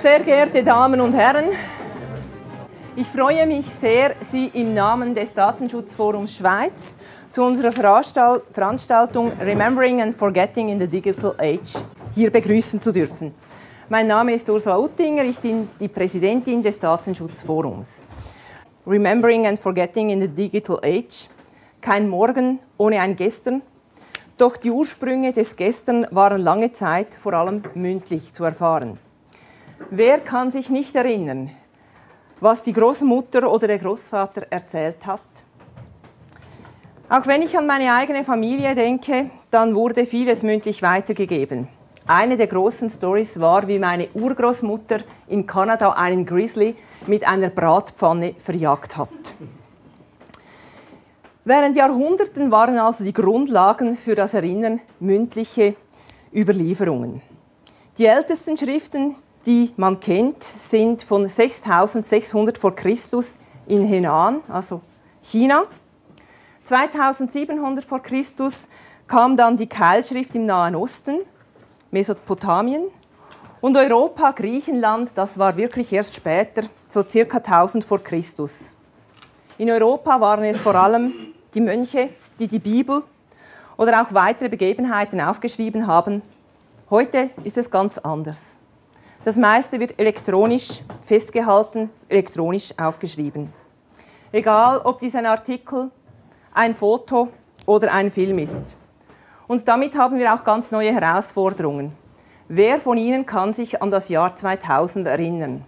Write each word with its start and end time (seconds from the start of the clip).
Sehr 0.00 0.20
geehrte 0.20 0.62
Damen 0.62 1.00
und 1.00 1.12
Herren, 1.12 1.46
ich 2.94 3.08
freue 3.08 3.44
mich 3.48 3.66
sehr, 3.66 4.14
Sie 4.20 4.46
im 4.54 4.72
Namen 4.72 5.12
des 5.12 5.34
Datenschutzforums 5.34 6.36
Schweiz 6.36 6.96
zu 7.32 7.42
unserer 7.42 7.72
Veranstaltung 7.72 9.32
Remembering 9.40 10.00
and 10.00 10.14
Forgetting 10.14 10.68
in 10.68 10.78
the 10.78 10.86
Digital 10.86 11.34
Age 11.36 11.82
hier 12.14 12.30
begrüßen 12.30 12.80
zu 12.80 12.92
dürfen. 12.92 13.34
Mein 13.88 14.06
Name 14.06 14.34
ist 14.34 14.48
Ursula 14.48 14.78
Uttinger, 14.78 15.24
ich 15.24 15.40
bin 15.40 15.68
die 15.80 15.88
Präsidentin 15.88 16.62
des 16.62 16.78
Datenschutzforums. 16.78 18.06
Remembering 18.86 19.48
and 19.48 19.58
Forgetting 19.58 20.10
in 20.10 20.20
the 20.20 20.28
Digital 20.28 20.78
Age. 20.80 21.28
Kein 21.80 22.08
Morgen 22.08 22.60
ohne 22.76 23.00
ein 23.00 23.16
Gestern. 23.16 23.62
Doch 24.36 24.56
die 24.58 24.70
Ursprünge 24.70 25.32
des 25.32 25.56
Gestern 25.56 26.06
waren 26.12 26.40
lange 26.40 26.70
Zeit 26.70 27.16
vor 27.16 27.32
allem 27.32 27.62
mündlich 27.74 28.32
zu 28.32 28.44
erfahren. 28.44 29.00
Wer 29.90 30.18
kann 30.20 30.50
sich 30.50 30.70
nicht 30.70 30.94
erinnern, 30.94 31.50
was 32.40 32.62
die 32.62 32.72
Großmutter 32.72 33.50
oder 33.50 33.68
der 33.68 33.78
Großvater 33.78 34.46
erzählt 34.50 35.06
hat? 35.06 35.20
Auch 37.08 37.26
wenn 37.26 37.42
ich 37.42 37.56
an 37.56 37.66
meine 37.66 37.94
eigene 37.94 38.24
Familie 38.24 38.74
denke, 38.74 39.30
dann 39.50 39.74
wurde 39.74 40.04
vieles 40.04 40.42
mündlich 40.42 40.82
weitergegeben. 40.82 41.68
Eine 42.06 42.36
der 42.36 42.48
großen 42.48 42.90
Stories 42.90 43.40
war, 43.40 43.66
wie 43.68 43.78
meine 43.78 44.08
Urgroßmutter 44.14 44.98
in 45.26 45.46
Kanada 45.46 45.92
einen 45.92 46.26
Grizzly 46.26 46.74
mit 47.06 47.26
einer 47.26 47.48
Bratpfanne 47.48 48.34
verjagt 48.38 48.96
hat. 48.96 49.34
Während 51.44 51.76
Jahrhunderten 51.76 52.50
waren 52.50 52.78
also 52.78 53.04
die 53.04 53.12
Grundlagen 53.14 53.96
für 53.96 54.14
das 54.14 54.34
Erinnern 54.34 54.80
mündliche 55.00 55.76
Überlieferungen. 56.34 57.22
Die 57.96 58.04
ältesten 58.04 58.56
Schriften, 58.56 59.16
die 59.48 59.72
man 59.78 59.98
kennt, 59.98 60.44
sind 60.44 61.02
von 61.02 61.26
6600 61.26 62.58
vor 62.58 62.76
Christus 62.76 63.38
in 63.66 63.82
Henan, 63.82 64.42
also 64.46 64.82
China. 65.22 65.62
2700 66.64 67.82
vor 67.82 68.00
Christus 68.02 68.68
kam 69.06 69.38
dann 69.38 69.56
die 69.56 69.66
Keilschrift 69.66 70.34
im 70.34 70.44
Nahen 70.44 70.76
Osten, 70.76 71.20
Mesopotamien. 71.90 72.88
Und 73.62 73.74
Europa, 73.78 74.32
Griechenland, 74.32 75.12
das 75.14 75.38
war 75.38 75.56
wirklich 75.56 75.94
erst 75.94 76.14
später, 76.14 76.68
so 76.90 77.02
circa 77.02 77.38
1000 77.38 77.82
vor 77.86 78.00
Christus. 78.00 78.76
In 79.56 79.70
Europa 79.70 80.20
waren 80.20 80.44
es 80.44 80.60
vor 80.60 80.74
allem 80.74 81.14
die 81.54 81.62
Mönche, 81.62 82.10
die 82.38 82.48
die 82.48 82.58
Bibel 82.58 83.02
oder 83.78 84.02
auch 84.02 84.12
weitere 84.12 84.50
Begebenheiten 84.50 85.22
aufgeschrieben 85.22 85.86
haben. 85.86 86.20
Heute 86.90 87.30
ist 87.44 87.56
es 87.56 87.70
ganz 87.70 87.96
anders. 87.96 88.57
Das 89.28 89.36
meiste 89.36 89.78
wird 89.78 89.98
elektronisch 90.00 90.80
festgehalten, 91.04 91.90
elektronisch 92.08 92.72
aufgeschrieben. 92.78 93.52
Egal, 94.32 94.78
ob 94.78 95.00
dies 95.00 95.14
ein 95.14 95.26
Artikel, 95.26 95.90
ein 96.54 96.74
Foto 96.74 97.28
oder 97.66 97.92
ein 97.92 98.10
Film 98.10 98.38
ist. 98.38 98.78
Und 99.46 99.68
damit 99.68 99.98
haben 99.98 100.18
wir 100.18 100.32
auch 100.32 100.42
ganz 100.44 100.70
neue 100.70 100.94
Herausforderungen. 100.94 101.92
Wer 102.48 102.80
von 102.80 102.96
Ihnen 102.96 103.26
kann 103.26 103.52
sich 103.52 103.82
an 103.82 103.90
das 103.90 104.08
Jahr 104.08 104.34
2000 104.34 105.06
erinnern? 105.06 105.66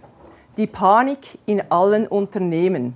Die 0.57 0.65
Panik 0.65 1.37
in 1.45 1.61
allen 1.71 2.07
Unternehmen. 2.07 2.95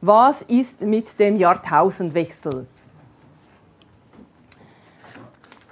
Was 0.00 0.42
ist 0.42 0.82
mit 0.82 1.20
dem 1.20 1.36
Jahrtausendwechsel? 1.36 2.66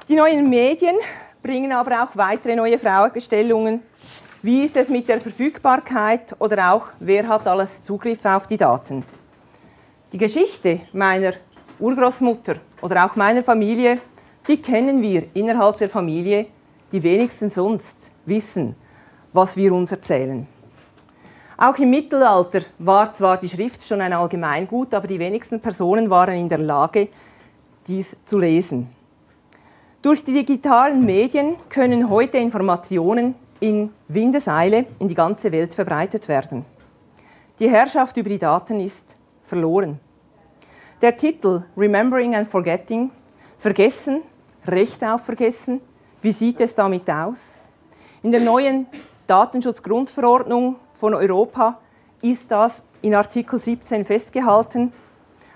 Die 0.08 0.14
neuen 0.14 0.48
Medien 0.48 0.94
bringen 1.42 1.72
aber 1.72 2.04
auch 2.04 2.16
weitere 2.16 2.54
neue 2.54 2.78
Fragestellungen 2.78 3.82
wie 4.40 4.64
ist 4.64 4.76
es 4.76 4.88
mit 4.88 5.08
der 5.08 5.20
Verfügbarkeit 5.20 6.36
oder 6.38 6.72
auch, 6.72 6.86
wer 7.00 7.26
hat 7.26 7.46
alles 7.48 7.82
Zugriff 7.82 8.24
auf 8.24 8.46
die 8.46 8.56
Daten? 8.56 9.04
Die 10.12 10.18
Geschichte 10.18 10.80
meiner 10.92 11.32
Urgroßmutter 11.80 12.54
oder 12.80 13.04
auch 13.04 13.16
meiner 13.16 13.42
Familie, 13.42 14.00
die 14.46 14.62
kennen 14.62 15.02
wir 15.02 15.24
innerhalb 15.34 15.78
der 15.78 15.90
Familie, 15.90 16.46
die 16.92 17.02
wenigsten 17.02 17.50
sonst 17.50 18.12
wissen, 18.26 18.76
was 19.32 19.56
wir 19.56 19.72
uns 19.72 19.90
erzählen. 19.90 20.46
Auch 21.56 21.76
im 21.78 21.90
Mittelalter 21.90 22.60
war 22.78 23.12
zwar 23.14 23.38
die 23.38 23.48
Schrift 23.48 23.82
schon 23.82 24.00
ein 24.00 24.12
Allgemeingut, 24.12 24.94
aber 24.94 25.08
die 25.08 25.18
wenigsten 25.18 25.60
Personen 25.60 26.08
waren 26.08 26.34
in 26.34 26.48
der 26.48 26.58
Lage, 26.58 27.08
dies 27.88 28.16
zu 28.24 28.38
lesen. 28.38 28.88
Durch 30.00 30.22
die 30.22 30.32
digitalen 30.32 31.04
Medien 31.04 31.56
können 31.68 32.08
heute 32.08 32.38
Informationen 32.38 33.34
in 33.60 33.90
Windeseile 34.08 34.86
in 34.98 35.08
die 35.08 35.14
ganze 35.14 35.52
Welt 35.52 35.74
verbreitet 35.74 36.28
werden. 36.28 36.64
Die 37.58 37.68
Herrschaft 37.68 38.16
über 38.16 38.28
die 38.28 38.38
Daten 38.38 38.80
ist 38.80 39.16
verloren. 39.42 39.98
Der 41.00 41.16
Titel 41.16 41.62
Remembering 41.76 42.34
and 42.34 42.48
Forgetting, 42.48 43.10
Vergessen, 43.58 44.22
Recht 44.66 45.02
auf 45.02 45.24
Vergessen, 45.24 45.80
wie 46.22 46.32
sieht 46.32 46.60
es 46.60 46.74
damit 46.74 47.08
aus? 47.08 47.68
In 48.22 48.32
der 48.32 48.40
neuen 48.40 48.86
Datenschutzgrundverordnung 49.26 50.76
von 50.90 51.14
Europa 51.14 51.78
ist 52.22 52.50
das 52.50 52.84
in 53.02 53.14
Artikel 53.14 53.60
17 53.60 54.04
festgehalten, 54.04 54.92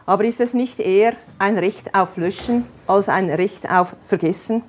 aber 0.06 0.24
ist 0.24 0.40
es 0.40 0.54
nicht 0.54 0.78
eher 0.78 1.14
ein 1.38 1.58
Recht 1.58 1.94
auf 1.94 2.16
Löschen 2.16 2.66
als 2.86 3.08
ein 3.08 3.30
Recht 3.30 3.68
auf 3.70 3.96
Vergessen? 4.02 4.62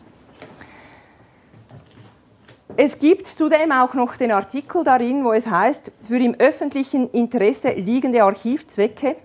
Es 2.93 2.99
gibt 2.99 3.25
zudem 3.25 3.71
auch 3.71 3.95
noch 3.95 4.17
den 4.17 4.31
Artikel 4.31 4.83
darin, 4.83 5.25
wo 5.25 5.33
es 5.33 5.47
heißt, 5.47 5.91
für 6.07 6.17
im 6.17 6.35
öffentlichen 6.35 7.09
Interesse 7.09 7.71
liegende 7.71 8.23
Archivzwecke, 8.23 9.15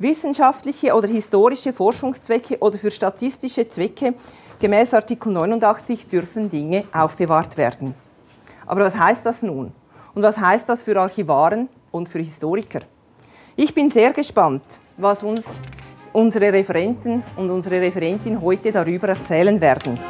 wissenschaftliche 0.00 0.92
oder 0.92 1.06
historische 1.06 1.72
Forschungszwecke 1.72 2.58
oder 2.58 2.76
für 2.76 2.90
statistische 2.90 3.68
Zwecke 3.68 4.14
gemäß 4.58 4.94
Artikel 4.94 5.32
89 5.32 6.08
dürfen 6.08 6.50
Dinge 6.50 6.86
aufbewahrt 6.92 7.56
werden. 7.56 7.94
Aber 8.66 8.80
was 8.80 8.96
heißt 8.96 9.24
das 9.24 9.42
nun? 9.42 9.72
Und 10.12 10.22
was 10.22 10.36
heißt 10.36 10.68
das 10.68 10.82
für 10.82 10.98
Archivaren 10.98 11.68
und 11.92 12.08
für 12.08 12.18
Historiker? 12.18 12.80
Ich 13.54 13.72
bin 13.72 13.90
sehr 13.90 14.12
gespannt, 14.12 14.80
was 14.96 15.22
uns 15.22 15.44
unsere 16.12 16.52
Referenten 16.52 17.22
und 17.36 17.48
unsere 17.48 17.80
Referentin 17.80 18.40
heute 18.42 18.72
darüber 18.72 19.10
erzählen 19.10 19.60
werden. 19.60 20.00